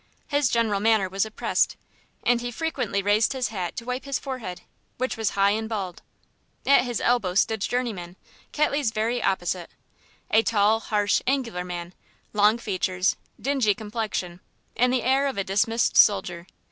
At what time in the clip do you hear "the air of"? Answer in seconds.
14.91-15.37